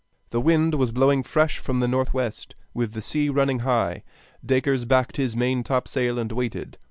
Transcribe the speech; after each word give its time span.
The 0.31 0.41
wind 0.41 0.73
was 0.73 0.91
blowing 0.91 1.21
fresh 1.21 1.59
from 1.59 1.79
the 1.79 1.87
northwest, 1.87 2.55
with 2.73 2.93
the 2.93 3.03
sea 3.03 3.29
running 3.29 3.59
high. 3.59 4.01
Dacres 4.43 4.83
backed 4.85 5.17
his 5.17 5.35
main 5.35 5.61
topsail 5.63 6.17
and 6.17 6.31
waited. 6.31 6.79